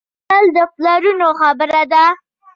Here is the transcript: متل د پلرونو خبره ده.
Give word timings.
متل 0.27 0.45
د 0.55 0.57
پلرونو 0.75 1.27
خبره 1.39 1.81
ده. 1.91 2.05